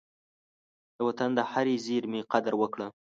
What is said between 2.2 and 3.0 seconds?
قدر وکړه.